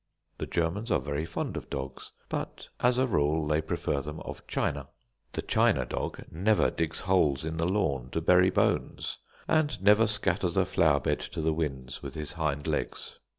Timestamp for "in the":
7.45-7.69